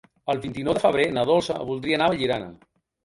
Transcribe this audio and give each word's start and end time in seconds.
El 0.33 0.39
vint-i-nou 0.45 0.77
de 0.77 0.81
febrer 0.85 1.05
na 1.17 1.25
Dolça 1.33 1.59
voldria 1.71 1.99
anar 2.01 2.09
a 2.11 2.15
Vallirana. 2.15 2.49